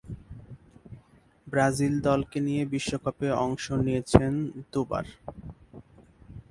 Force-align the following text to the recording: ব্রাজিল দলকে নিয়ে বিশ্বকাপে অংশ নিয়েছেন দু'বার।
ব্রাজিল 1.47 1.93
দলকে 2.07 2.37
নিয়ে 2.47 2.63
বিশ্বকাপে 2.73 3.27
অংশ 3.45 3.65
নিয়েছেন 3.85 4.33
দু'বার। 4.71 5.05